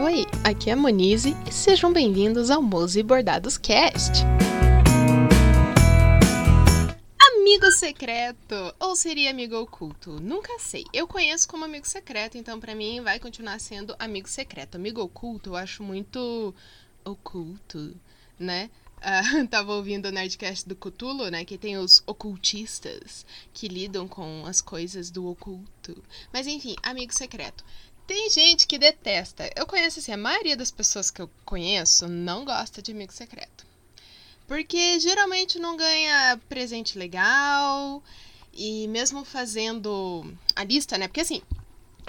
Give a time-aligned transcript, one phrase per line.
[0.00, 4.22] Oi, aqui é a Monize e sejam bem-vindos ao Mose Bordados Cast.
[7.20, 10.12] Amigo secreto ou seria amigo oculto?
[10.20, 10.84] Nunca sei.
[10.92, 14.76] Eu conheço como amigo secreto, então para mim vai continuar sendo amigo secreto.
[14.76, 16.54] Amigo oculto eu acho muito
[17.04, 17.96] oculto,
[18.38, 18.70] né?
[18.98, 21.44] Uh, tava ouvindo o Nerdcast do Cthulhu, né?
[21.44, 26.02] Que tem os ocultistas que lidam com as coisas do oculto.
[26.32, 27.64] Mas enfim, amigo secreto.
[28.08, 29.50] Tem gente que detesta.
[29.54, 33.66] Eu conheço assim, a maioria das pessoas que eu conheço não gosta de amigo secreto.
[34.46, 38.02] Porque geralmente não ganha presente legal.
[38.54, 41.06] E mesmo fazendo a lista, né?
[41.06, 41.42] Porque assim,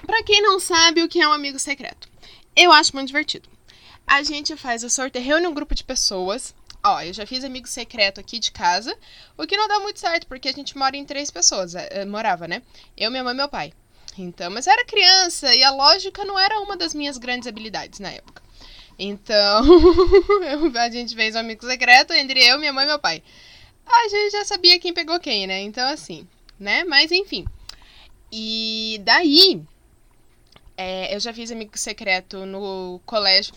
[0.08, 2.10] pra quem não sabe o que é um amigo secreto,
[2.56, 3.50] eu acho muito divertido.
[4.08, 7.68] A gente faz o sorteio, reúne um grupo de pessoas Ó, eu já fiz amigo
[7.68, 8.98] secreto aqui de casa,
[9.38, 11.76] o que não dá muito certo, porque a gente mora em três pessoas.
[11.76, 12.62] É, morava, né?
[12.96, 13.74] Eu, minha mãe e meu pai.
[14.22, 18.00] Então, mas eu era criança e a lógica não era uma das minhas grandes habilidades
[18.00, 18.42] na época.
[18.98, 19.64] Então,
[20.78, 23.24] a gente fez um amigo secreto entre eu, minha mãe e meu pai.
[23.86, 25.62] A gente já sabia quem pegou quem, né?
[25.62, 26.28] Então, assim,
[26.60, 26.84] né?
[26.84, 27.46] Mas, enfim.
[28.32, 29.62] E daí,
[30.78, 33.54] é, eu já fiz amigo secreto no colégio.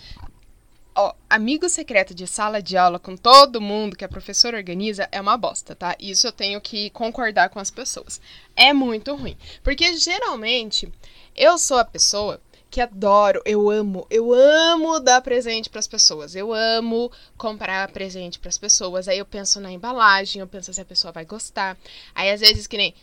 [0.94, 5.18] Ó, amigo secreto de sala de aula com todo mundo que a professora organiza é
[5.20, 5.96] uma bosta, tá?
[5.98, 8.20] Isso eu tenho que concordar com as pessoas.
[8.54, 9.36] É muito ruim.
[9.62, 10.92] Porque geralmente
[11.34, 12.38] eu sou a pessoa
[12.70, 16.34] que adoro, eu amo, eu amo dar presente para as pessoas.
[16.34, 19.08] Eu amo comprar presente para as pessoas.
[19.08, 21.76] Aí eu penso na embalagem, eu penso se a pessoa vai gostar.
[22.14, 22.94] Aí às vezes que nem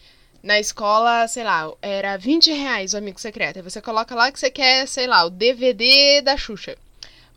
[0.43, 3.57] na escola, sei lá, era 20 reais o amigo secreto.
[3.57, 6.77] Aí você coloca lá que você quer, sei lá, o DVD da Xuxa.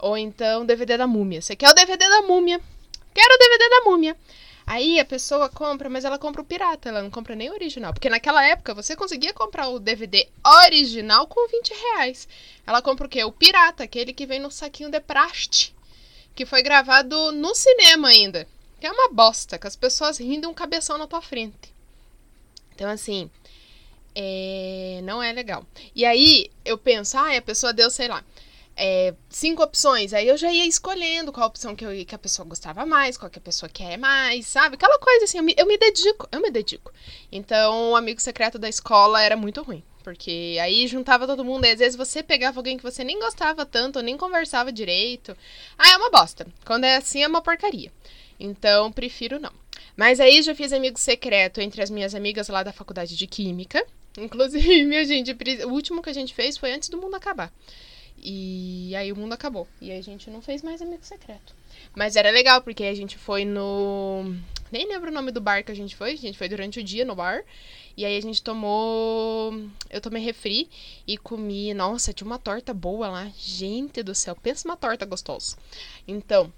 [0.03, 1.41] Ou então DVD da múmia.
[1.41, 2.61] Você quer o DVD da múmia?
[3.15, 4.17] Quero o DVD da múmia.
[4.67, 7.93] Aí a pessoa compra, mas ela compra o pirata, ela não compra nem o original.
[7.93, 10.29] Porque naquela época você conseguia comprar o DVD
[10.67, 12.29] original com 20 reais.
[12.67, 13.23] Ela compra o quê?
[13.23, 15.73] O pirata, aquele que vem no saquinho de praste.
[16.35, 18.49] Que foi gravado no cinema ainda.
[18.81, 21.73] Que é uma bosta, que as pessoas rindo um cabeção na tua frente.
[22.75, 23.31] Então, assim,
[24.17, 25.01] é...
[25.05, 25.65] não é legal.
[25.95, 28.25] E aí eu penso, ah, a pessoa deu, sei lá,
[28.85, 30.13] é, cinco opções.
[30.13, 33.31] Aí eu já ia escolhendo qual opção que, eu, que a pessoa gostava mais, qual
[33.31, 34.75] que a pessoa quer mais, sabe?
[34.75, 36.93] Aquela coisa assim, eu me, eu me dedico, eu me dedico.
[37.31, 39.85] Então, o amigo secreto da escola era muito ruim.
[40.03, 43.65] Porque aí juntava todo mundo, e às vezes você pegava alguém que você nem gostava
[43.65, 45.37] tanto, nem conversava direito.
[45.79, 46.45] Ah, é uma bosta.
[46.65, 47.93] Quando é assim, é uma porcaria.
[48.41, 49.53] Então, prefiro não.
[49.97, 53.87] Mas aí já fiz amigo secreto entre as minhas amigas lá da faculdade de Química.
[54.19, 57.53] Inclusive, minha gente, o último que a gente fez foi antes do mundo acabar.
[58.23, 59.67] E aí o mundo acabou.
[59.81, 61.55] E a gente não fez mais amigo secreto.
[61.95, 64.35] Mas era legal, porque a gente foi no.
[64.71, 66.13] Nem lembro o nome do bar que a gente foi.
[66.13, 67.43] A gente foi durante o dia no bar.
[67.97, 69.53] E aí a gente tomou.
[69.91, 70.71] Eu tomei refri
[71.05, 71.75] e comi.
[71.75, 73.29] Nossa, tinha uma torta boa lá.
[73.37, 75.57] Gente do céu, pensa uma torta gostosa.
[76.07, 76.53] Então.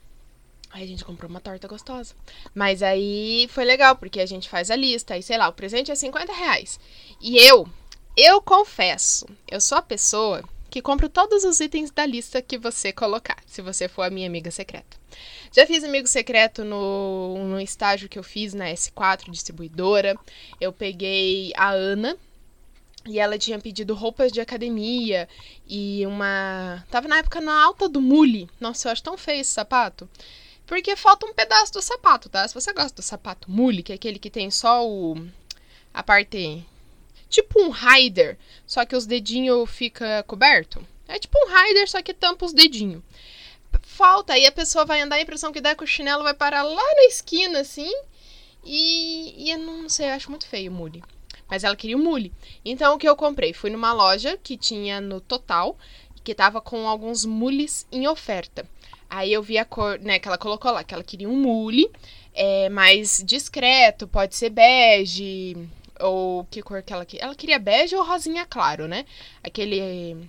[0.71, 2.15] Aí a gente comprou uma torta gostosa.
[2.53, 5.15] Mas aí foi legal, porque a gente faz a lista.
[5.15, 6.81] Aí, sei lá, o presente é 50 reais.
[7.21, 7.67] E eu,
[8.17, 10.43] eu confesso, eu sou a pessoa
[10.75, 14.27] que compro todos os itens da lista que você colocar, se você for a minha
[14.27, 14.97] amiga secreta.
[15.53, 20.19] Já fiz amigo secreto no, no estágio que eu fiz na S4 distribuidora.
[20.61, 22.17] Eu peguei a Ana,
[23.07, 25.29] e ela tinha pedido roupas de academia
[25.65, 26.85] e uma.
[26.91, 28.51] Tava na época na alta do mule.
[28.59, 30.11] Nossa, eu acho tão feio esse sapato.
[30.67, 32.49] Porque falta um pedaço do sapato, tá?
[32.49, 35.25] Se você gosta do sapato mule, que é aquele que tem só o.
[35.93, 36.67] a parte
[37.35, 40.87] tipo um rider, só que os dedinhos fica coberto.
[41.09, 43.03] É tipo um rider, só que tampa os dedinhos.
[43.83, 46.63] Falta, aí a pessoa vai andar, a impressão que dá que o chinelo vai parar
[46.63, 47.93] lá na esquina, assim.
[48.65, 51.03] E, e eu não sei, eu acho muito feio o mule.
[51.49, 52.33] Mas ela queria o mule.
[52.65, 53.53] Então o que eu comprei?
[53.53, 55.77] Fui numa loja que tinha no total,
[56.23, 58.67] que tava com alguns mules em oferta.
[59.11, 61.91] Aí eu vi a cor, né, que ela colocou lá, que ela queria um mule
[62.33, 65.57] é, mais discreto, pode ser bege,
[66.01, 67.25] ou que cor que ela queria?
[67.25, 69.05] Ela queria bege ou rosinha claro, né?
[69.43, 70.29] Aquele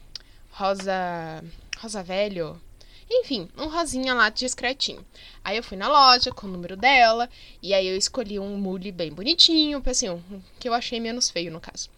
[0.52, 1.44] rosa.
[1.80, 2.60] rosa velho.
[3.10, 5.06] Enfim, um rosinha lá discretinho.
[5.44, 7.30] Aí eu fui na loja com o número dela.
[7.62, 9.82] E aí eu escolhi um mule bem bonitinho.
[9.86, 10.22] Assim, um,
[10.60, 11.90] que eu achei menos feio no caso.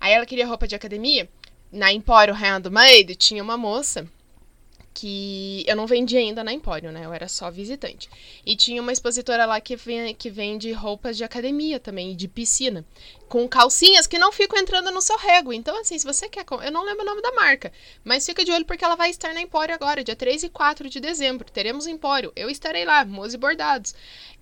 [0.00, 1.28] Aí ela queria roupa de academia.
[1.70, 4.08] Na Empório Handmade tinha uma moça
[4.94, 7.04] que eu não vendia ainda na Empório, né?
[7.04, 8.08] Eu era só visitante.
[8.46, 9.76] E tinha uma expositora lá que,
[10.16, 12.84] que vende roupas de academia também, de piscina.
[13.34, 15.52] Com calcinhas que não ficam entrando no seu rego.
[15.52, 16.44] Então, assim, se você quer.
[16.62, 17.72] Eu não lembro o nome da marca,
[18.04, 20.88] mas fica de olho porque ela vai estar na Empório agora, dia 3 e 4
[20.88, 21.50] de dezembro.
[21.50, 22.32] Teremos Empório.
[22.36, 23.92] Eu estarei lá, Mose Bordados.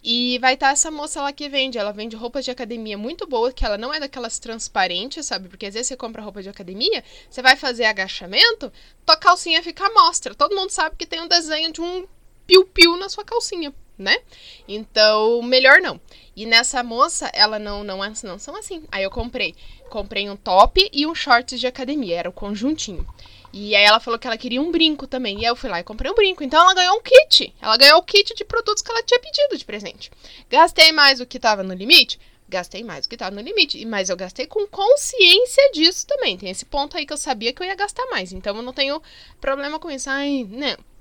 [0.04, 1.78] E vai estar essa moça lá que vende.
[1.78, 5.48] Ela vende roupas de academia muito boa, que ela não é daquelas transparentes, sabe?
[5.48, 8.70] Porque às vezes você compra roupa de academia, você vai fazer agachamento,
[9.06, 10.34] tua calcinha fica à mostra.
[10.34, 12.06] Todo mundo sabe que tem um desenho de um
[12.46, 14.18] piu-piu na sua calcinha, né?
[14.66, 16.00] Então, melhor não.
[16.34, 18.84] E nessa moça, ela não, não, é, não são assim.
[18.90, 19.54] Aí eu comprei.
[19.90, 22.18] Comprei um top e um shorts de academia.
[22.18, 23.06] Era o conjuntinho.
[23.52, 25.40] E aí ela falou que ela queria um brinco também.
[25.40, 26.42] E aí eu fui lá e comprei um brinco.
[26.42, 27.54] Então ela ganhou um kit.
[27.60, 30.10] Ela ganhou o kit de produtos que ela tinha pedido de presente.
[30.48, 32.18] Gastei mais do que estava no limite?
[32.48, 33.84] Gastei mais do que estava no limite.
[33.84, 36.38] Mas eu gastei com consciência disso também.
[36.38, 38.32] Tem esse ponto aí que eu sabia que eu ia gastar mais.
[38.32, 39.02] Então eu não tenho
[39.38, 40.08] problema com isso.
[40.08, 40.91] Ai, não.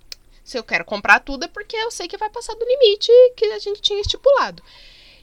[0.44, 3.46] Se eu quero comprar tudo é porque eu sei que vai passar do limite que
[3.46, 4.64] a gente tinha estipulado.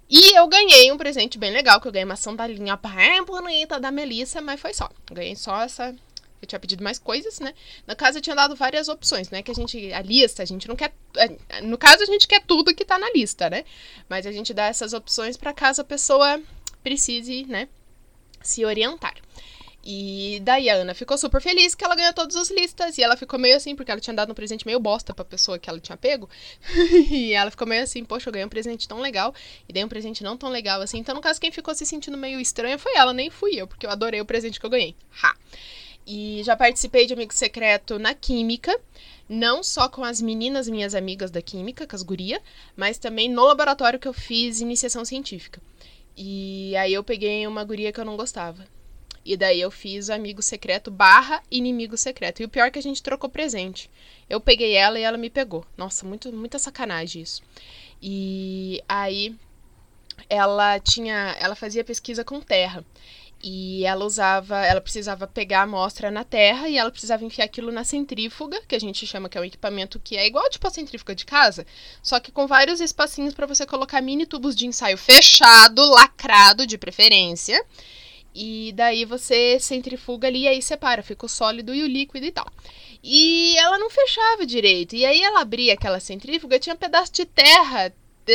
[0.08, 3.90] E eu ganhei um presente bem legal, que eu ganhei uma sandalinha bem bonita da
[3.90, 4.88] Melissa, mas foi só.
[5.12, 5.94] Ganhei só essa.
[6.40, 7.52] Eu tinha pedido mais coisas, né?
[7.86, 9.42] No caso, eu tinha dado várias opções, né?
[9.42, 9.92] Que a gente.
[9.92, 10.94] A lista, a gente não quer.
[11.16, 13.64] É, no caso, a gente quer tudo que tá na lista, né?
[14.08, 16.40] Mas a gente dá essas opções para caso a pessoa
[16.82, 17.68] precise, né?
[18.40, 19.16] Se orientar.
[19.84, 22.98] E daí a Ana ficou super feliz que ela ganhou todas as listas.
[22.98, 25.58] E ela ficou meio assim, porque ela tinha dado um presente meio bosta pra pessoa
[25.58, 26.28] que ela tinha pego.
[27.10, 29.34] e ela ficou meio assim, poxa, eu ganhei um presente tão legal.
[29.68, 30.98] E dei um presente não tão legal assim.
[30.98, 33.86] Então, no caso, quem ficou se sentindo meio estranha foi ela, nem fui eu, porque
[33.86, 34.94] eu adorei o presente que eu ganhei.
[35.22, 35.34] Ha!
[36.06, 38.78] E já participei de Amigo Secreto na Química.
[39.28, 42.40] Não só com as meninas, minhas amigas da Química, com as guria,
[42.74, 45.60] mas também no laboratório que eu fiz iniciação científica.
[46.16, 48.66] E aí eu peguei uma guria que eu não gostava.
[49.24, 52.40] E daí eu fiz amigo secreto barra inimigo secreto.
[52.40, 53.90] E o pior é que a gente trocou presente.
[54.28, 55.64] Eu peguei ela e ela me pegou.
[55.76, 57.42] Nossa, muito, muita sacanagem isso.
[58.00, 59.34] E aí
[60.28, 61.36] ela tinha.
[61.38, 62.84] Ela fazia pesquisa com terra.
[63.40, 67.70] E ela usava, ela precisava pegar a amostra na terra e ela precisava enfiar aquilo
[67.70, 70.70] na centrífuga, que a gente chama que é um equipamento que é igual tipo a
[70.70, 71.64] centrífuga de casa,
[72.02, 76.76] só que com vários espacinhos para você colocar mini tubos de ensaio fechado, lacrado de
[76.76, 77.64] preferência.
[78.34, 82.30] E daí você centrifuga ali e aí separa, fica o sólido e o líquido e
[82.30, 82.46] tal.
[83.02, 84.94] E ela não fechava direito.
[84.94, 87.92] E aí ela abria aquela centrífuga, tinha um pedaço de terra,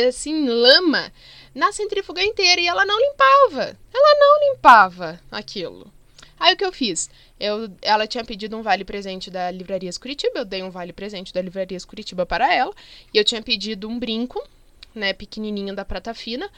[0.08, 1.12] assim, lama,
[1.54, 3.78] na centrífuga inteira e ela não limpava.
[3.92, 5.90] Ela não limpava aquilo.
[6.38, 7.08] Aí o que eu fiz?
[7.38, 11.32] Eu, ela tinha pedido um vale presente da Livrarias Curitiba, eu dei um vale presente
[11.32, 12.72] da Livrarias Curitiba para ela,
[13.12, 14.42] e eu tinha pedido um brinco,
[14.94, 16.50] né, pequenininho da prata fina,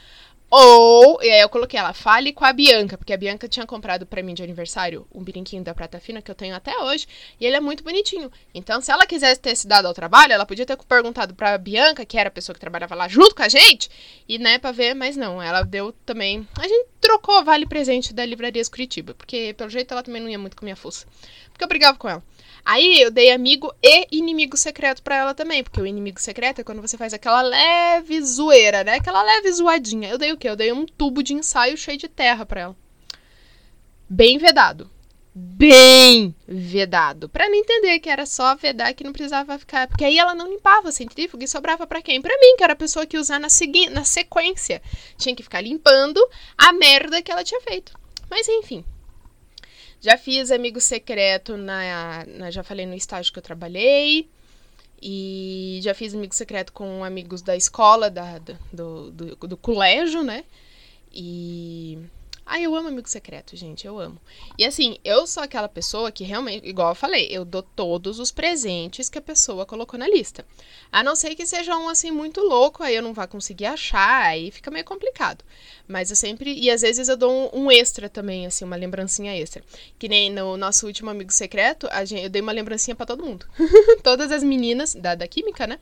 [0.49, 4.05] ou, e aí eu coloquei ela, fale com a Bianca, porque a Bianca tinha comprado
[4.05, 7.07] para mim de aniversário um brinquinho da prata fina que eu tenho até hoje,
[7.39, 8.31] e ele é muito bonitinho.
[8.53, 12.05] Então, se ela quisesse ter se dado ao trabalho, ela podia ter perguntado pra Bianca,
[12.05, 13.89] que era a pessoa que trabalhava lá junto com a gente,
[14.27, 16.47] e né, pra ver, mas não, ela deu também.
[16.57, 20.39] A gente trocou vale presente da Livrarias Curitiba, porque pelo jeito ela também não ia
[20.39, 21.05] muito com minha força.
[21.51, 22.23] Porque eu brigava com ela.
[22.67, 26.65] Aí eu dei amigo e inimigo secreto para ela também, porque o inimigo secreto é
[26.65, 28.95] quando você faz aquela leve zoeira, né?
[28.95, 30.09] Aquela leve zoadinha.
[30.09, 30.49] Eu dei o quê?
[30.49, 32.75] Eu dei um tubo de ensaio cheio de terra para ela.
[34.09, 34.91] Bem vedado.
[35.33, 37.29] Bem vedado.
[37.29, 39.87] Para não entender que era só vedar que não precisava ficar.
[39.87, 42.21] Porque aí ela não limpava a centrífuga e sobrava para quem?
[42.21, 44.81] Para mim, que era a pessoa que ia usar na, segui na sequência.
[45.17, 46.19] Tinha que ficar limpando
[46.57, 47.97] a merda que ela tinha feito.
[48.29, 48.83] Mas enfim,
[50.01, 54.29] já fiz amigo secreto na, na, Já falei no estágio que eu trabalhei.
[55.01, 58.39] E já fiz amigo secreto com amigos da escola, da,
[58.73, 60.43] do, do, do colégio, né?
[61.13, 61.99] E
[62.49, 64.17] ah, eu amo amigo secreto, gente, eu amo.
[64.57, 68.31] E assim, eu sou aquela pessoa que realmente, igual eu falei, eu dou todos os
[68.31, 70.45] presentes que a pessoa colocou na lista.
[70.89, 74.23] A não ser que seja um assim muito louco, aí eu não vá conseguir achar,
[74.23, 75.43] aí fica meio complicado.
[75.85, 79.35] Mas eu sempre, e às vezes eu dou um, um extra também, assim, uma lembrancinha
[79.35, 79.61] extra.
[79.99, 83.45] Que nem no nosso último amigo secreto, gente, eu dei uma lembrancinha para todo mundo.
[84.01, 85.79] Todas as meninas da, da química, né?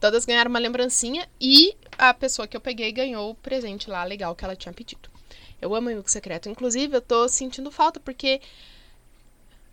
[0.00, 4.34] Todas ganharam uma lembrancinha e a pessoa que eu peguei ganhou o presente lá legal
[4.34, 5.19] que ela tinha pedido.
[5.60, 6.48] Eu amo amigo secreto.
[6.48, 8.40] Inclusive, eu tô sentindo falta porque.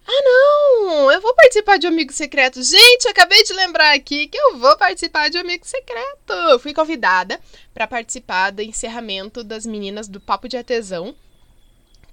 [0.06, 1.12] Ah, não!
[1.12, 2.63] Eu vou participar de amigo secreto.
[2.63, 6.60] Gente, acabei de lembrar aqui que eu vou participar de amigo secreto.
[6.60, 7.39] Fui convidada
[7.74, 11.15] para participar do encerramento das meninas do Papo de Artesão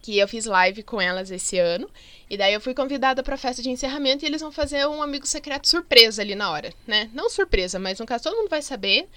[0.05, 1.89] que eu fiz live com elas esse ano.
[2.29, 5.03] E daí eu fui convidada para a festa de encerramento e eles vão fazer um
[5.03, 7.09] amigo secreto surpresa ali na hora, né?
[7.15, 9.09] Não surpresa, mas no caso todo mundo vai saber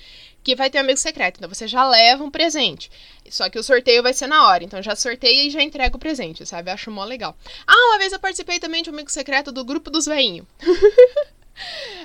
[0.41, 1.39] que vai ter um amigo secreto.
[1.39, 2.89] Então você já leva um presente.
[3.29, 4.63] Só que o sorteio vai ser na hora.
[4.63, 6.69] Então já sorteia e já entrega o presente, sabe?
[6.69, 7.35] Eu acho mó legal.
[7.67, 10.47] Ah, uma vez eu participei também de um amigo secreto do grupo dos veinhos.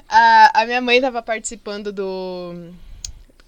[0.09, 2.73] a, a minha mãe tava participando do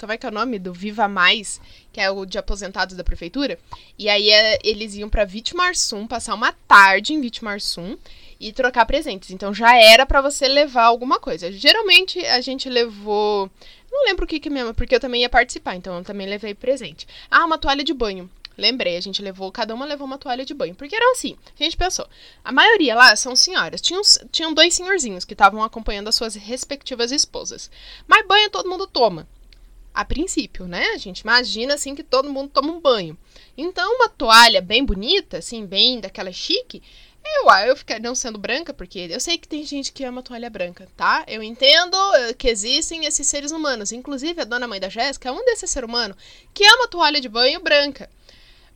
[0.04, 0.58] como é que é o nome?
[0.58, 1.58] Do Viva Mais,
[1.90, 3.58] que é o de aposentados da prefeitura.
[3.98, 7.96] E aí é, eles iam pra Vitimarsum, passar uma tarde em Vitimarsum
[8.38, 9.30] e trocar presentes.
[9.30, 11.50] Então já era para você levar alguma coisa.
[11.50, 13.50] Geralmente a gente levou.
[13.90, 16.54] Não lembro o que que mesmo, porque eu também ia participar, então eu também levei
[16.54, 17.06] presente.
[17.30, 18.28] Ah, uma toalha de banho.
[18.56, 20.74] Lembrei, a gente levou, cada uma levou uma toalha de banho.
[20.74, 22.06] Porque era assim, a gente pensou,
[22.44, 23.80] a maioria lá são senhoras.
[23.80, 27.70] Tinham, tinham dois senhorzinhos que estavam acompanhando as suas respectivas esposas.
[28.06, 29.26] Mas banho todo mundo toma.
[29.94, 30.88] A princípio, né?
[30.88, 33.16] A gente imagina assim que todo mundo toma um banho.
[33.56, 36.82] Então, uma toalha bem bonita, assim, bem daquela chique,
[37.24, 40.50] eu, eu ficar não sendo branca, porque eu sei que tem gente que ama toalha
[40.50, 41.24] branca, tá?
[41.26, 43.92] Eu entendo eh, que existem esses seres humanos.
[43.92, 46.16] Inclusive, a dona mãe da Jéssica é um desses seres humanos
[46.52, 48.10] que ama toalha de banho branca.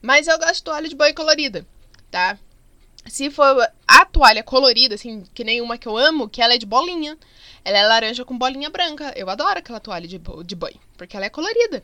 [0.00, 1.66] Mas eu gosto de toalha de banho colorida,
[2.10, 2.38] tá?
[3.06, 6.58] Se for a toalha colorida, assim, que nem uma que eu amo, que ela é
[6.58, 7.16] de bolinha.
[7.64, 9.12] Ela é laranja com bolinha branca.
[9.16, 11.82] Eu adoro aquela toalha de, de banho, porque ela é colorida.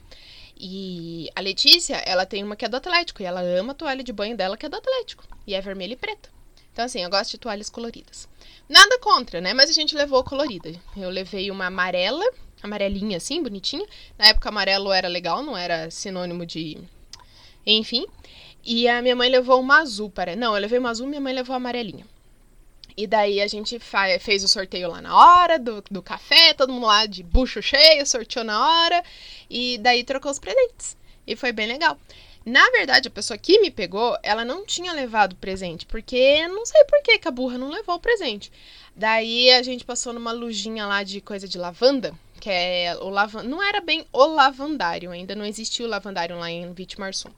[0.56, 4.04] E a Letícia, ela tem uma que é do Atlético, e ela ama a toalha
[4.04, 5.25] de banho dela que é do Atlético.
[5.47, 6.28] E é vermelha e preta.
[6.73, 8.28] Então, assim, eu gosto de toalhas coloridas.
[8.68, 9.54] Nada contra, né?
[9.54, 10.73] Mas a gente levou colorida.
[10.97, 12.25] Eu levei uma amarela,
[12.62, 13.87] amarelinha assim, bonitinha.
[14.18, 16.78] Na época, amarelo era legal, não era sinônimo de
[17.66, 18.06] enfim.
[18.64, 20.35] E a minha mãe levou uma azul para.
[20.35, 22.06] Não, eu levei uma azul, minha mãe levou a amarelinha.
[22.97, 23.78] E daí a gente
[24.21, 28.06] fez o sorteio lá na hora do, do café, todo mundo lá de bucho cheio,
[28.06, 29.02] sorteou na hora.
[29.50, 30.97] E daí trocou os presentes.
[31.26, 31.99] E foi bem legal.
[32.47, 36.85] Na verdade, a pessoa que me pegou, ela não tinha levado presente, porque não sei
[36.85, 38.52] por que a burra não levou o presente.
[38.94, 42.14] Daí a gente passou numa lujinha lá de coisa de lavanda,
[42.45, 43.43] que é o lavan...
[43.43, 47.31] não era bem o lavandário, ainda não existia o lavandário lá em Vitimarsum.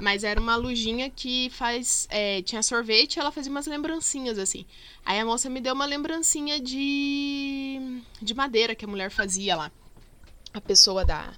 [0.00, 2.08] Mas era uma lojinha que faz.
[2.10, 4.66] É, tinha sorvete ela fazia umas lembrancinhas assim.
[5.06, 8.02] Aí a moça me deu uma lembrancinha de.
[8.20, 9.70] de madeira que a mulher fazia lá.
[10.52, 11.32] A pessoa da.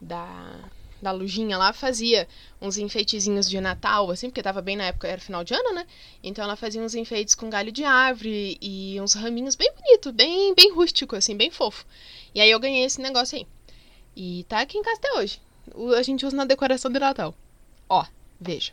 [0.00, 2.26] da da lojinha lá fazia
[2.60, 5.86] uns enfeitezinhos de Natal, assim, porque tava bem na época, era final de ano, né?
[6.22, 10.54] Então ela fazia uns enfeites com galho de árvore e uns raminhos bem bonito, bem,
[10.54, 11.86] bem rústico, assim, bem fofo.
[12.34, 13.46] E aí eu ganhei esse negócio aí.
[14.16, 15.40] E tá aqui em casa até hoje.
[15.96, 17.34] A gente usa na decoração de Natal.
[17.88, 18.04] Ó,
[18.40, 18.72] veja.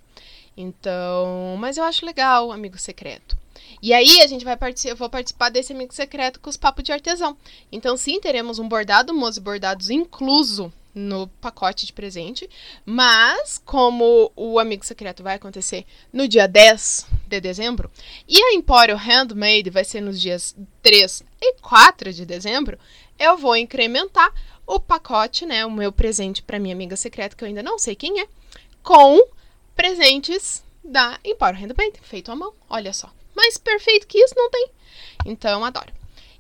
[0.58, 3.38] Então, mas eu acho legal, amigo secreto.
[3.82, 6.84] E aí a gente vai participar, eu vou participar desse amigo secreto com os papos
[6.84, 7.38] de artesão.
[7.72, 12.50] Então, sim, teremos um bordado, moço bordados incluso no pacote de presente,
[12.86, 17.92] mas como o amigo secreto vai acontecer no dia 10 de dezembro
[18.28, 22.80] e a Empório Handmade vai ser nos dias 3 e 4 de dezembro,
[23.20, 24.34] eu vou incrementar
[24.66, 27.96] o pacote, né, o meu presente para minha amiga secreta, que eu ainda não sei
[27.96, 28.28] quem é,
[28.82, 29.28] com
[29.76, 33.12] presentes da Empório Handmade, feito à mão, olha só.
[33.36, 34.70] Mais perfeito que isso não tem.
[35.26, 35.92] Então, adoro.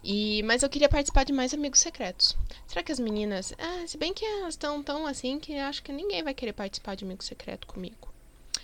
[0.08, 2.38] E, mas eu queria participar de mais amigos secretos.
[2.68, 3.52] Será que as meninas.
[3.58, 6.94] Ah, se bem que elas estão tão assim que acho que ninguém vai querer participar
[6.94, 8.08] de amigo secreto comigo.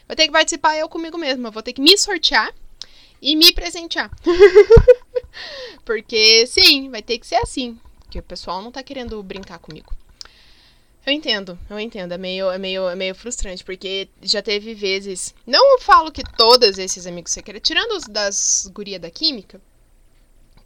[0.07, 1.50] Vou ter que participar eu comigo mesma.
[1.50, 2.53] Vou ter que me sortear
[3.19, 4.12] e me presentear.
[5.83, 7.75] Porque sim, vai ter que ser assim.
[8.01, 9.91] Porque o pessoal não tá querendo brincar comigo.
[11.03, 12.12] Eu entendo, eu entendo.
[12.12, 15.33] É meio, é meio, é meio frustrante, porque já teve vezes.
[15.48, 19.60] Não falo que todos esses amigos secretos, tirando os das guria da química,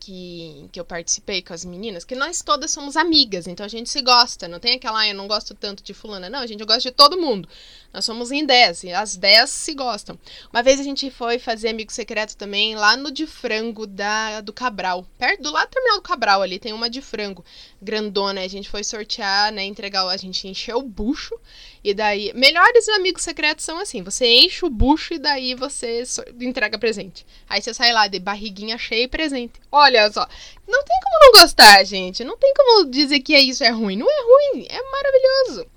[0.06, 3.90] que, que eu participei com as meninas, que nós todas somos amigas, então a gente
[3.90, 4.48] se gosta.
[4.48, 6.30] Não tem aquela, ah, eu não gosto tanto de fulana.
[6.30, 7.50] Não, a gente gosta de todo mundo.
[7.92, 10.20] Nós somos em 10 e as 10 se gostam.
[10.54, 14.54] Uma vez a gente foi fazer amigo secreto também lá no de frango da, do
[14.54, 15.08] Cabral.
[15.18, 17.44] Perto do lado do terminal do Cabral ali, tem uma de frango
[17.82, 18.42] grandona.
[18.42, 19.64] A gente foi sortear, né?
[19.64, 21.36] Entregar, a gente encheu o bucho
[21.84, 26.04] e daí, melhores amigos secretos são assim: você enche o bucho e daí você
[26.42, 27.26] entrega presente.
[27.48, 29.54] Aí você sai lá de barriguinha cheia e presente.
[29.72, 30.28] Olha só,
[30.68, 32.24] não tem como não gostar, gente.
[32.24, 33.96] Não tem como dizer que isso é ruim.
[33.96, 35.68] Não é ruim, é maravilhoso.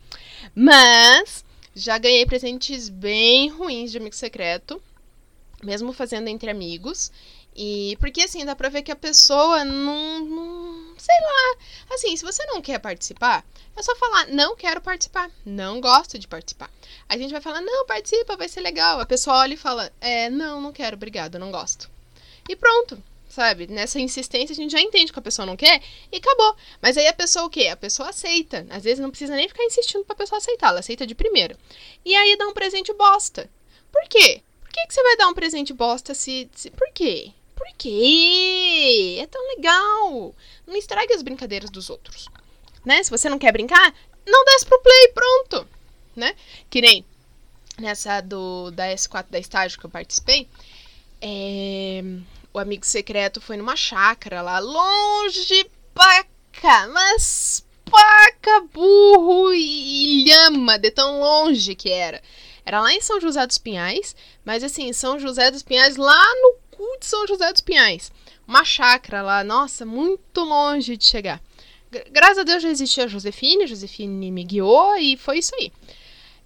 [0.55, 1.45] Mas
[1.75, 4.83] já ganhei presentes bem ruins de amigo secreto,
[5.63, 7.13] mesmo fazendo entre amigos.
[7.55, 10.95] E porque assim, dá pra ver que a pessoa não, não.
[10.97, 11.57] Sei lá.
[11.95, 13.45] Assim, se você não quer participar,
[13.77, 15.31] é só falar, não quero participar.
[15.45, 16.71] Não gosto de participar.
[17.09, 19.01] A gente vai falar, não, participa, vai ser legal.
[19.01, 21.89] A pessoa olha e fala, é, não, não quero, obrigado, não gosto.
[22.49, 23.01] E pronto.
[23.29, 23.67] Sabe?
[23.67, 26.57] Nessa insistência a gente já entende que a pessoa não quer e acabou.
[26.81, 27.69] Mas aí a pessoa o quê?
[27.69, 28.67] A pessoa aceita.
[28.71, 31.57] Às vezes não precisa nem ficar insistindo pra pessoa aceitar, ela aceita de primeira.
[32.05, 33.51] E aí dá um presente bosta.
[33.93, 34.43] Por quê?
[34.63, 36.71] Por que, que você vai dar um presente bosta se, se.
[36.71, 37.33] Por quê?
[37.55, 39.19] Por quê?
[39.21, 40.35] É tão legal.
[40.67, 42.29] Não estrague as brincadeiras dos outros.
[42.85, 43.03] Né?
[43.03, 43.95] Se você não quer brincar,
[44.27, 45.69] não desce pro play, pronto.
[46.17, 46.35] Né?
[46.71, 47.05] Que nem
[47.79, 50.49] nessa do da S4 da estágio que eu participei.
[51.21, 52.03] É,
[52.59, 56.25] o amigo secreto foi numa chácara lá, longe pra
[56.61, 62.21] cá, mas paca, burro e lhama de tão longe que era.
[62.67, 66.57] Era lá em São José dos Pinhais, mas assim, São José dos Pinhais, lá no
[66.71, 68.11] cu de São José dos Pinhais.
[68.47, 71.41] Uma chácara lá, nossa, muito longe de chegar.
[72.11, 75.73] Graças a Deus já existia a Josefine, a Josefine me guiou e foi isso aí.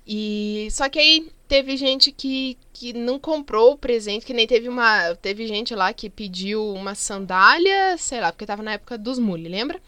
[0.07, 4.71] E só que aí teve gente que, que não comprou o presente, que nem teve
[4.71, 5.15] uma.
[5.17, 9.51] Teve gente lá que pediu uma sandália, sei lá, porque tava na época dos mule,
[9.51, 9.79] lembra?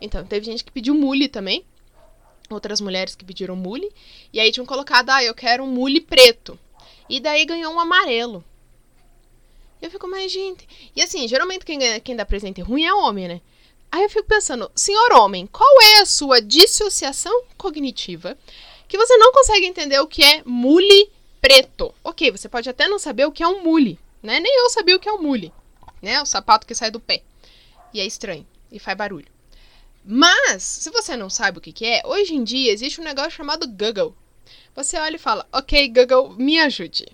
[0.00, 1.64] Então, teve gente que pediu mule também.
[2.50, 3.88] Outras mulheres que pediram mule.
[4.32, 6.58] E aí tinham colocado, ah, eu quero um mule preto.
[7.08, 8.44] E daí ganhou um amarelo.
[9.80, 10.66] Eu fico, mais gente.
[10.96, 13.40] E assim, geralmente quem, quem dá presente ruim é homem, né?
[13.92, 18.36] Aí eu fico pensando, senhor homem, qual é a sua dissociação cognitiva
[18.92, 21.94] que você não consegue entender o que é mule preto?
[22.04, 24.38] Ok, você pode até não saber o que é um mule, né?
[24.38, 25.50] Nem eu sabia o que é um mule,
[26.02, 26.20] né?
[26.20, 27.22] O sapato que sai do pé.
[27.94, 29.32] E é estranho, e faz barulho.
[30.04, 33.30] Mas, se você não sabe o que, que é, hoje em dia existe um negócio
[33.30, 34.14] chamado Google.
[34.76, 37.06] Você olha e fala, ok, Google, me ajude.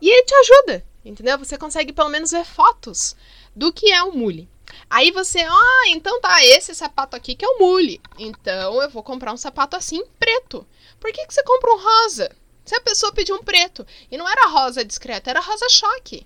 [0.00, 1.36] E ele te ajuda, entendeu?
[1.36, 3.14] Você consegue pelo menos ver fotos
[3.54, 4.48] do que é um mule.
[4.88, 8.00] Aí você, ah, então tá, esse sapato aqui que é o mule.
[8.18, 10.66] Então eu vou comprar um sapato assim, preto.
[11.02, 12.30] Por que, que você compra um rosa?
[12.64, 16.24] Se a pessoa pediu um preto e não era rosa discreta, era rosa choque.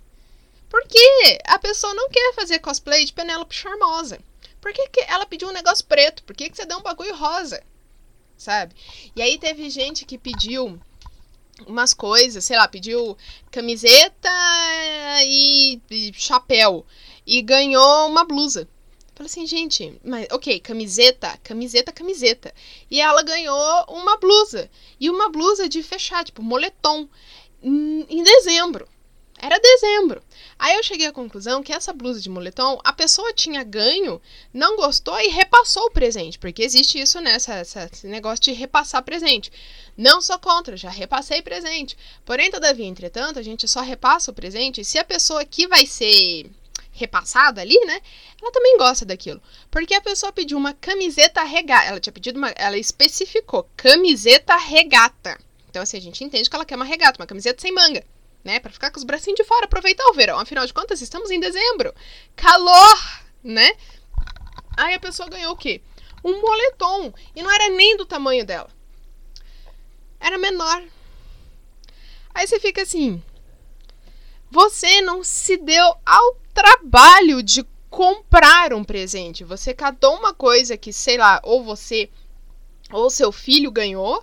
[0.68, 1.38] Por quê?
[1.46, 4.20] A pessoa não quer fazer cosplay de Penélope Charmosa.
[4.60, 6.22] Por que, que ela pediu um negócio preto?
[6.24, 7.64] Por que, que você deu um bagulho rosa?
[8.36, 8.74] Sabe?
[9.16, 10.78] E aí teve gente que pediu
[11.66, 13.16] umas coisas, sei lá, pediu
[13.50, 14.28] camiseta
[15.24, 15.80] e
[16.12, 16.84] chapéu
[17.26, 18.68] e ganhou uma blusa.
[19.16, 22.54] Falei assim, gente, mas ok, camiseta, camiseta, camiseta.
[22.90, 24.70] E ela ganhou uma blusa.
[25.00, 27.08] E uma blusa de fechar, tipo, moletom,
[27.62, 28.86] em dezembro.
[29.38, 30.22] Era dezembro.
[30.58, 34.20] Aí eu cheguei à conclusão que essa blusa de moletom, a pessoa tinha ganho,
[34.52, 36.38] não gostou e repassou o presente.
[36.38, 37.32] Porque existe isso, né?
[37.32, 39.50] Essa, essa, esse negócio de repassar presente.
[39.96, 41.96] Não sou contra, já repassei presente.
[42.22, 46.50] Porém, todavia, entretanto, a gente só repassa o presente se a pessoa que vai ser
[46.96, 48.00] repassada ali, né?
[48.40, 49.40] Ela também gosta daquilo.
[49.70, 51.86] Porque a pessoa pediu uma camiseta regata.
[51.86, 52.48] Ela tinha pedido uma.
[52.50, 55.38] Ela especificou camiseta regata.
[55.68, 58.04] Então, assim, a gente entende que ela quer uma regata, uma camiseta sem manga
[58.46, 58.60] né?
[58.60, 60.38] Para ficar com os bracinhos de fora, aproveitar o verão.
[60.38, 61.92] Afinal de contas, estamos em dezembro.
[62.36, 63.72] Calor, né?
[64.76, 65.82] Aí a pessoa ganhou o quê?
[66.24, 67.12] Um moletom.
[67.34, 68.70] E não era nem do tamanho dela.
[70.20, 70.82] Era menor.
[72.32, 73.20] Aí você fica assim.
[74.50, 79.44] Você não se deu ao trabalho de comprar um presente.
[79.44, 82.10] Você catou uma coisa que, sei lá, ou você
[82.92, 84.22] ou seu filho ganhou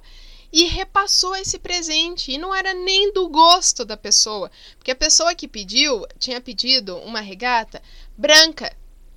[0.52, 2.32] e repassou esse presente.
[2.32, 4.52] E não era nem do gosto da pessoa.
[4.78, 7.82] Porque a pessoa que pediu tinha pedido uma regata
[8.18, 8.76] branca,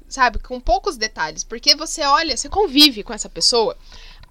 [0.08, 0.38] sabe?
[0.38, 1.44] Com poucos detalhes.
[1.44, 3.76] Porque você olha, você convive com essa pessoa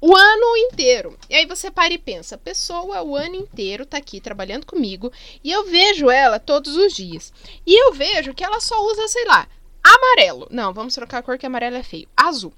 [0.06, 1.18] o ano inteiro.
[1.28, 5.12] E aí você para e pensa: a pessoa o ano inteiro tá aqui trabalhando comigo
[5.44, 7.34] e eu vejo ela todos os dias.
[7.66, 9.48] E eu vejo que ela só usa, sei lá,
[9.84, 10.48] amarelo.
[10.52, 12.08] Não, vamos trocar a cor que amarelo é feio.
[12.16, 12.54] Azul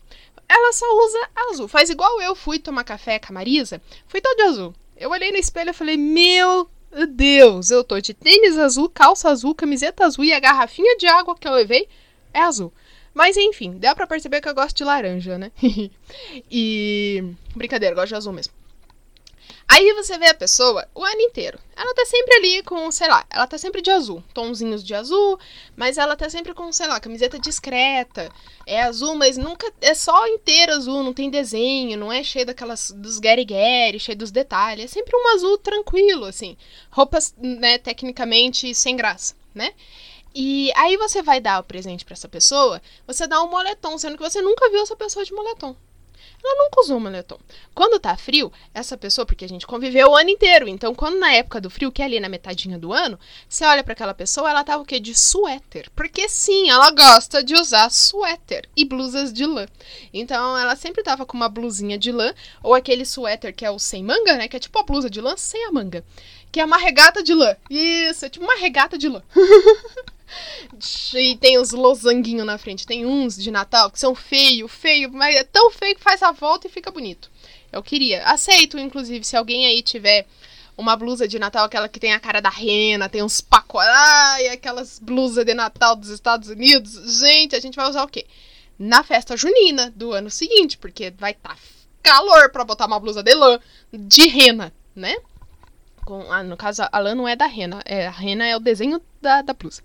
[0.49, 1.67] ela só usa azul.
[1.67, 4.73] Faz igual eu fui tomar café com a Marisa, fui todo de azul.
[4.95, 6.69] Eu olhei no espelho e falei, meu
[7.09, 11.35] Deus, eu tô de tênis azul, calça azul, camiseta azul e a garrafinha de água
[11.35, 11.89] que eu levei
[12.33, 12.71] é azul.
[13.17, 15.51] Mas enfim, dá pra perceber que eu gosto de laranja, né?
[16.51, 17.23] e.
[17.55, 18.53] Brincadeira, gosto de azul mesmo.
[19.67, 21.57] Aí você vê a pessoa o ano inteiro.
[21.75, 25.39] Ela tá sempre ali com, sei lá, ela tá sempre de azul, tonzinhos de azul,
[25.75, 28.31] mas ela tá sempre com, sei lá, camiseta discreta.
[28.67, 32.91] É azul, mas nunca é só inteiro azul, não tem desenho, não é cheio daquelas
[32.91, 33.47] dos gary
[33.99, 36.55] cheio dos detalhes, é sempre um azul tranquilo assim.
[36.91, 39.73] Roupas, né, tecnicamente sem graça, né?
[40.33, 44.17] E aí você vai dar o presente para essa pessoa, você dá um moletom, sendo
[44.17, 45.75] que você nunca viu essa pessoa de moletom.
[46.43, 47.37] Ela nunca usou moletom.
[47.73, 51.33] Quando tá frio, essa pessoa, porque a gente conviveu o ano inteiro, então quando na
[51.33, 54.49] época do frio, que é ali na metadinha do ano, você olha para aquela pessoa,
[54.49, 54.99] ela tava o quê?
[54.99, 55.89] De suéter.
[55.95, 59.67] Porque sim, ela gosta de usar suéter e blusas de lã.
[60.13, 63.79] Então ela sempre tava com uma blusinha de lã, ou aquele suéter que é o
[63.79, 64.47] sem manga, né?
[64.47, 66.03] Que é tipo a blusa de lã sem a manga.
[66.51, 67.55] Que é uma regata de lã.
[67.69, 69.21] Isso, é tipo uma regata de lã.
[71.15, 72.85] E tem os losanguinhos na frente.
[72.85, 76.31] Tem uns de Natal que são feio, feio, mas é tão feio que faz a
[76.31, 77.31] volta e fica bonito.
[77.71, 78.23] Eu queria.
[78.23, 80.25] Aceito, inclusive, se alguém aí tiver
[80.77, 83.89] uma blusa de Natal, aquela que tem a cara da rena, tem uns pacotes,
[84.51, 87.19] aquelas blusas de Natal dos Estados Unidos.
[87.19, 88.25] Gente, a gente vai usar o quê?
[88.77, 91.61] Na festa junina do ano seguinte, porque vai estar tá
[92.03, 93.59] calor para botar uma blusa de lã
[93.91, 95.17] de rena, né?
[96.05, 98.61] Com, ah, no caso, a lã não é da rena, é, a rena é o
[98.61, 99.81] desenho da, da blusa.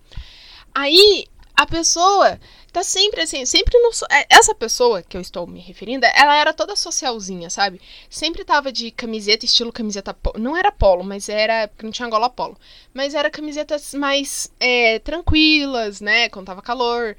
[0.74, 2.40] Aí a pessoa
[2.72, 3.90] tá sempre assim, sempre no.
[4.10, 7.80] É, essa pessoa que eu estou me referindo, ela era toda socialzinha, sabe?
[8.08, 10.16] Sempre tava de camiseta, estilo camiseta.
[10.38, 11.68] Não era polo, mas era.
[11.68, 12.56] Porque não tinha gola polo.
[12.94, 16.28] Mas era camisetas mais é, tranquilas, né?
[16.30, 17.16] Quando tava calor.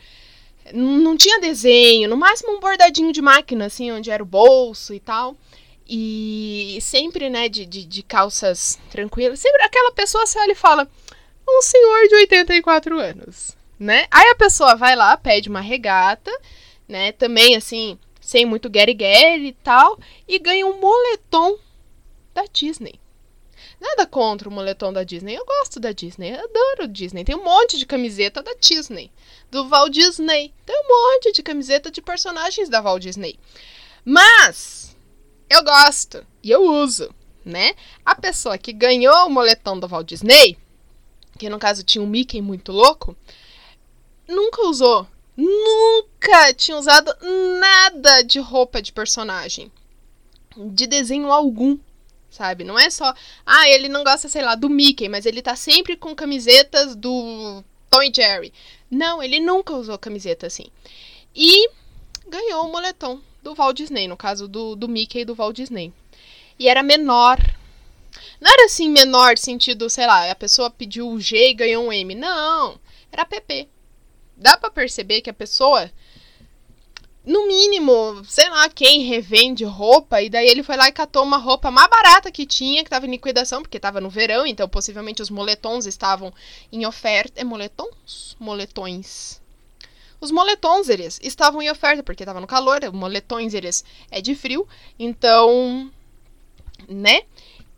[0.74, 5.00] Não tinha desenho, no máximo um bordadinho de máquina, assim, onde era o bolso e
[5.00, 5.36] tal.
[5.88, 9.40] E sempre, né, de, de, de calças tranquilas.
[9.40, 10.90] Sempre aquela pessoa você olha e fala:
[11.48, 14.08] um senhor de 84 anos né?
[14.10, 16.32] Aí a pessoa vai lá, pede uma regata,
[16.88, 17.12] né?
[17.12, 18.96] Também assim, sem muito Gary
[19.48, 21.58] e tal, e ganha um moletom
[22.34, 23.00] da Disney.
[23.80, 25.36] Nada contra o moletom da Disney.
[25.36, 26.32] Eu gosto da Disney.
[26.32, 27.26] Eu adoro Disney.
[27.26, 29.12] Tem um monte de camiseta da Disney.
[29.52, 30.54] Do Walt Disney.
[30.66, 33.38] Tem um monte de camiseta de personagens da Walt Disney.
[34.06, 34.96] Mas
[35.50, 37.76] eu gosto e eu uso, né?
[38.06, 40.58] A pessoa que ganhou o moletom do Walt Disney,
[41.38, 43.16] que no caso tinha um Mickey muito louco,
[44.28, 47.14] nunca usou, nunca tinha usado
[47.60, 49.72] nada de roupa de personagem,
[50.56, 51.78] de desenho algum,
[52.30, 52.64] sabe?
[52.64, 53.14] Não é só,
[53.46, 57.64] ah, ele não gosta, sei lá, do Mickey, mas ele tá sempre com camisetas do
[57.90, 58.54] Tom e Jerry.
[58.90, 60.66] Não, ele nunca usou camiseta assim.
[61.36, 61.70] E
[62.28, 65.94] ganhou o moletom do Walt Disney, no caso do, do Mickey e do Walt Disney.
[66.58, 67.38] E era menor.
[68.44, 71.94] Não era assim menor sentido, sei lá, a pessoa pediu o G e ganhou um
[71.94, 72.14] M.
[72.14, 72.80] Não,
[73.12, 73.70] era PP
[74.36, 75.90] dá para perceber que a pessoa,
[77.26, 81.38] no mínimo, sei lá quem revende roupa, e daí ele foi lá e catou uma
[81.38, 85.22] roupa mais barata que tinha, que tava em liquidação, porque tava no verão, então possivelmente
[85.22, 86.34] os moletons estavam
[86.72, 87.40] em oferta.
[87.40, 88.36] É moletons?
[88.40, 89.42] Moletões.
[90.20, 94.68] Os moletons, eles estavam em oferta, porque tava no calor, moletões, eles é de frio,
[94.98, 95.92] então,
[96.88, 97.24] né?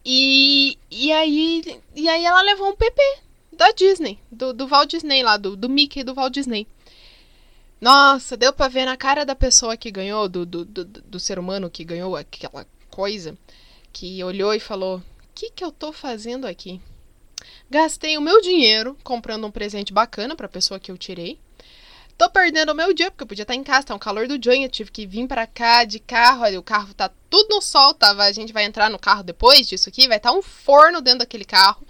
[0.05, 3.01] E, e, aí, e aí ela levou um PP
[3.51, 6.67] da Disney, do, do Walt Disney lá, do, do Mickey do Walt Disney.
[7.81, 11.39] Nossa, deu pra ver na cara da pessoa que ganhou, do, do, do, do ser
[11.39, 13.35] humano que ganhou aquela coisa,
[13.91, 16.79] que olhou e falou: O que, que eu tô fazendo aqui?
[17.69, 21.39] Gastei o meu dinheiro comprando um presente bacana pra pessoa que eu tirei.
[22.17, 24.37] Tô perdendo o meu dia, porque eu podia estar em casa, tá um calor do
[24.37, 27.61] dia, eu tive que vir para cá de carro, olha, o carro tá tudo no
[27.61, 28.11] sol, tá?
[28.11, 31.19] A gente vai entrar no carro depois disso aqui, vai estar tá um forno dentro
[31.19, 31.85] daquele carro.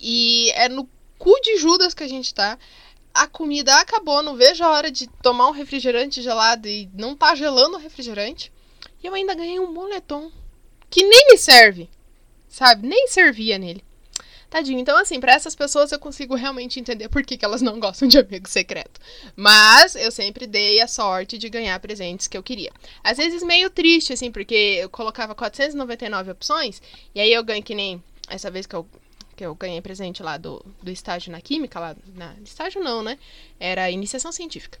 [0.00, 2.56] E é no cu de Judas que a gente tá.
[3.12, 7.34] A comida acabou, não vejo a hora de tomar um refrigerante gelado e não tá
[7.34, 8.52] gelando o refrigerante.
[9.02, 10.30] E eu ainda ganhei um moletom
[10.88, 11.90] que nem me serve,
[12.48, 12.86] sabe?
[12.86, 13.82] Nem servia nele.
[14.50, 14.80] Tadinho.
[14.80, 18.08] Então, assim, para essas pessoas eu consigo realmente entender por que, que elas não gostam
[18.08, 19.00] de amigo secreto.
[19.36, 22.72] Mas eu sempre dei a sorte de ganhar presentes que eu queria.
[23.02, 26.82] Às vezes meio triste, assim, porque eu colocava 499 opções
[27.14, 28.86] e aí eu ganho que nem essa vez que eu
[29.36, 33.18] que eu ganhei presente lá do, do estágio na química, lá na estágio não, né?
[33.58, 34.78] Era iniciação científica.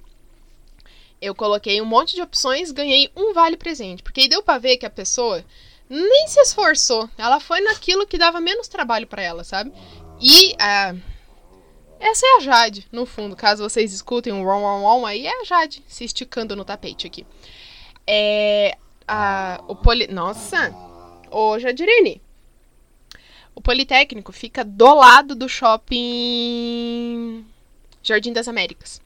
[1.18, 4.76] Eu coloquei um monte de opções, ganhei um vale presente, porque aí deu para ver
[4.76, 5.42] que a pessoa
[5.90, 7.10] nem se esforçou.
[7.18, 9.72] Ela foi naquilo que dava menos trabalho para ela, sabe?
[10.20, 10.94] E a
[12.00, 15.42] essa é a Jade, no fundo, caso vocês escutem um rom rom rom, aí é
[15.42, 17.26] a Jade se esticando no tapete aqui.
[18.06, 20.06] É a o poli...
[20.06, 20.74] Nossa,
[21.30, 22.22] ô Jadirene,
[23.54, 27.44] o Politécnico fica do lado do shopping
[28.02, 29.02] Jardim das Américas.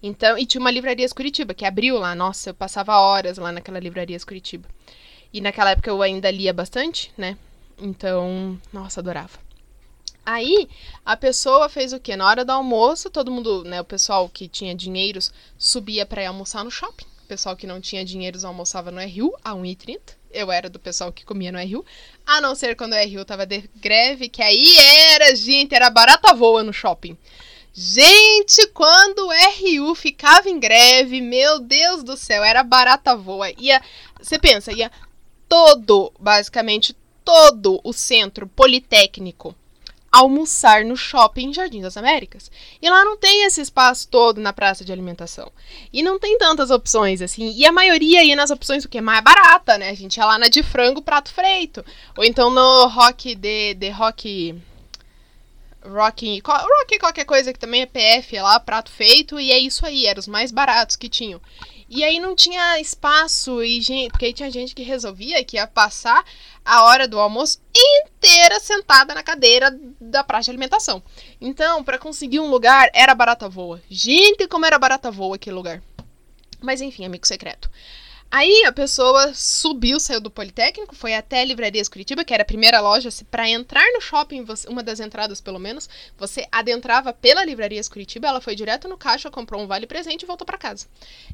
[0.00, 2.14] Então, e tinha uma livraria Curitiba que abriu lá.
[2.14, 4.68] Nossa, eu passava horas lá naquela livraria Curitiba.
[5.32, 7.36] E naquela época eu ainda lia bastante, né?
[7.78, 9.38] Então, nossa, adorava.
[10.24, 10.68] Aí,
[11.04, 12.16] a pessoa fez o quê?
[12.16, 16.64] Na hora do almoço, todo mundo, né, o pessoal que tinha dinheiros subia para almoçar
[16.64, 17.04] no shopping.
[17.24, 21.12] O pessoal que não tinha dinheiros almoçava no RU a 1,30 eu era do pessoal
[21.12, 21.84] que comia no RU,
[22.26, 24.76] a não ser quando o RU tava de greve, que aí
[25.12, 27.16] era, gente, era barata voa no shopping.
[27.72, 33.50] Gente, quando o RU ficava em greve, meu Deus do céu, era barata voa.
[33.58, 33.82] Ia,
[34.20, 34.90] você pensa, ia
[35.48, 39.54] todo, basicamente todo o centro politécnico
[40.16, 42.50] almoçar no shopping Jardim das Américas.
[42.80, 45.52] E lá não tem esse espaço todo na praça de alimentação.
[45.92, 47.52] E não tem tantas opções, assim.
[47.54, 49.90] E a maioria ia nas opções o que é mais barata, né?
[49.90, 51.84] A gente ia lá na de frango, prato feito.
[52.16, 54.54] Ou então no rock de, de rock.
[55.84, 59.86] Rock, rock qualquer coisa que também é PF é lá, prato feito, e é isso
[59.86, 61.40] aí, eram os mais baratos que tinham.
[61.88, 65.66] E aí não tinha espaço e gente, porque aí tinha gente que resolvia que ia
[65.68, 66.24] passar
[66.64, 69.70] a hora do almoço inteira sentada na cadeira
[70.00, 71.00] da praça de alimentação.
[71.40, 73.80] Então, para conseguir um lugar era barata voa.
[73.88, 75.80] Gente, como era barata voa aquele lugar.
[76.60, 77.70] Mas enfim, amigo secreto.
[78.30, 82.46] Aí a pessoa subiu, saiu do Politécnico, foi até a Livrarias Curitiba, que era a
[82.46, 83.08] primeira loja.
[83.30, 88.28] Para entrar no shopping, uma das entradas pelo menos, você adentrava pela Livrarias Curitiba.
[88.28, 90.86] Ela foi direto no caixa, comprou um vale presente e voltou para casa.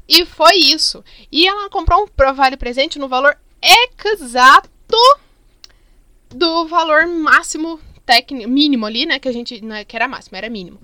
[0.07, 1.03] E foi isso.
[1.31, 3.37] E ela comprou um vale presente no valor
[4.05, 4.69] exato
[6.29, 9.19] do valor máximo técnico, mínimo ali, né?
[9.19, 9.63] Que a gente.
[9.63, 10.79] Né, que era máximo, era mínimo.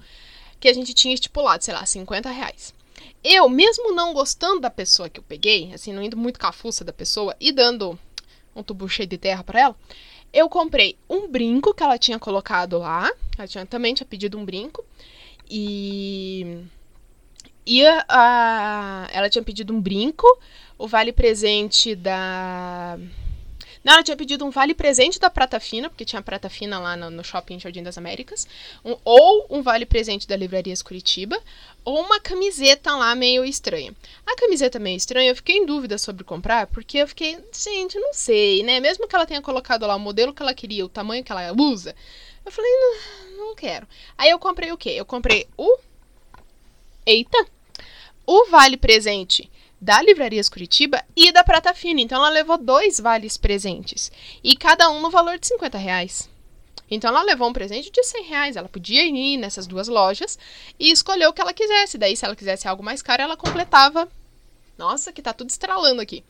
[0.59, 2.73] Que a gente tinha estipulado, sei lá, 50 reais.
[3.23, 6.93] Eu, mesmo não gostando da pessoa que eu peguei, assim, não indo muito cafuça da
[6.93, 7.99] pessoa e dando
[8.55, 9.75] um tubo cheio de terra para ela,
[10.31, 13.11] eu comprei um brinco que ela tinha colocado lá.
[13.37, 14.85] Ela tinha, também tinha pedido um brinco.
[15.49, 16.63] E.
[17.65, 20.25] E a, a, ela tinha pedido um brinco,
[20.77, 22.97] o vale presente da
[23.83, 26.97] não, ela tinha pedido um vale presente da Prata Fina, porque tinha Prata Fina lá
[26.97, 28.45] no, no shopping Jardim das Américas,
[28.83, 31.41] um, ou um vale presente da Livrarias Curitiba,
[31.85, 33.95] ou uma camiseta lá meio estranha.
[34.25, 38.13] A camiseta meio estranha, eu fiquei em dúvida sobre comprar, porque eu fiquei, gente, não
[38.13, 38.81] sei, né?
[38.81, 41.53] Mesmo que ela tenha colocado lá o modelo que ela queria, o tamanho que ela
[41.57, 41.95] usa,
[42.45, 43.87] eu falei, não, não quero.
[44.17, 44.89] Aí eu comprei o quê?
[44.89, 45.79] Eu comprei o.
[47.05, 47.45] Eita!
[48.25, 49.49] O vale presente
[49.81, 52.01] da Livrarias Curitiba e da Prata Fina.
[52.01, 54.11] Então ela levou dois vales presentes.
[54.43, 56.29] E cada um no valor de 50 reais.
[56.91, 58.55] Então ela levou um presente de 100 reais.
[58.55, 60.37] Ela podia ir nessas duas lojas
[60.79, 61.97] e escolher o que ela quisesse.
[61.97, 64.07] Daí, se ela quisesse algo mais caro, ela completava.
[64.77, 66.23] Nossa, que tá tudo estralando aqui.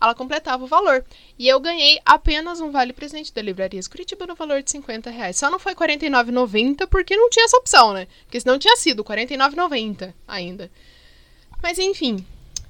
[0.00, 1.04] Ela completava o valor.
[1.38, 5.36] E eu ganhei apenas um vale presente da Livrarias Curitiba no valor de 50 reais.
[5.36, 8.06] Só não foi R$ 49,90 porque não tinha essa opção, né?
[8.24, 10.70] Porque senão tinha sido R$ 49,90 ainda.
[11.62, 12.24] Mas enfim,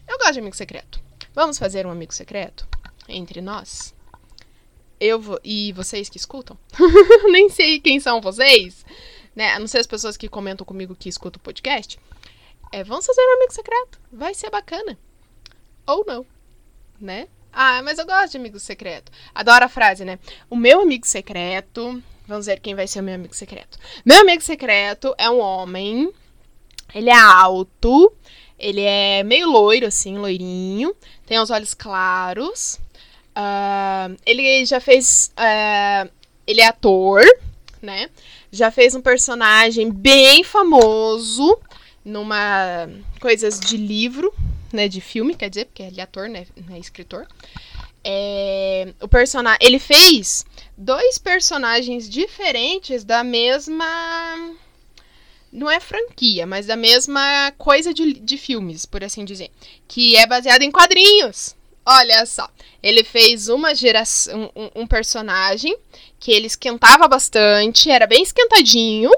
[0.09, 1.01] eu gosto de amigo secreto.
[1.35, 2.67] Vamos fazer um amigo secreto
[3.09, 3.95] entre nós?
[4.99, 6.57] Eu vou, e vocês que escutam?
[7.31, 8.85] Nem sei quem são vocês,
[9.35, 9.53] né?
[9.53, 11.99] A não ser as pessoas que comentam comigo que escutam o podcast.
[12.73, 14.01] É, vamos fazer um amigo secreto.
[14.11, 14.99] Vai ser bacana.
[15.87, 16.27] Ou não,
[17.01, 17.29] né?
[17.53, 19.11] Ah, mas eu gosto de amigo secreto.
[19.35, 20.19] Adoro a frase, né?
[20.51, 22.03] O meu amigo secreto.
[22.27, 23.79] Vamos ver quem vai ser o meu amigo secreto.
[24.05, 26.13] Meu amigo secreto é um homem.
[26.95, 28.13] Ele é alto.
[28.59, 30.95] Ele é meio loiro, assim, loirinho.
[31.27, 32.79] Tem os olhos claros.
[33.37, 35.33] Uh, ele já fez.
[35.37, 36.11] Uh,
[36.47, 37.23] ele é ator,
[37.83, 38.09] né?
[38.51, 41.59] Já fez um personagem bem famoso
[42.05, 42.89] numa.
[43.21, 44.33] coisas de livro,
[44.73, 44.89] né?
[44.89, 46.47] De filme, quer dizer, porque ele é ator, né?
[46.71, 47.27] É escritor.
[48.03, 49.59] É, o personagem.
[49.61, 53.85] Ele fez dois personagens diferentes da mesma
[55.57, 59.51] não é franquia, mas da mesma coisa de, de filmes, por assim dizer.
[59.89, 61.57] Que é baseado em quadrinhos.
[61.85, 62.49] Olha só.
[62.83, 64.53] Ele fez uma geração.
[64.55, 65.75] Um, um, personagem
[66.21, 69.11] que ele esquentava bastante, era bem esquentadinho.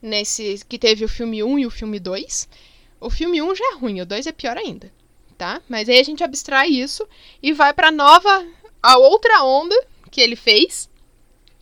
[0.00, 0.64] Nesse.
[0.68, 2.48] Que teve o filme 1 e o filme 2.
[3.00, 4.88] O filme 1 já é ruim, o 2 é pior ainda.
[5.36, 5.60] Tá?
[5.68, 7.04] Mas aí a gente abstrai isso
[7.42, 8.46] e vai pra nova.
[8.80, 9.74] A outra onda
[10.12, 10.88] que ele fez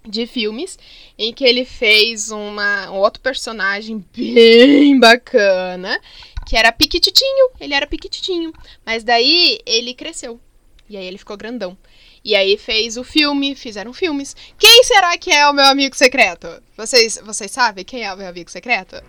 [0.06, 0.78] de filmes
[1.18, 6.00] em que ele fez uma, um outro personagem bem bacana,
[6.46, 7.50] que era Piquititinho.
[7.60, 8.52] Ele era Piquititinho.
[8.84, 10.40] Mas daí ele cresceu.
[10.88, 11.76] E aí ele ficou grandão.
[12.24, 14.36] E aí fez o filme, fizeram filmes.
[14.58, 16.62] Quem será que é o meu amigo secreto?
[16.76, 19.02] Vocês, vocês sabem quem é o meu amigo secreto?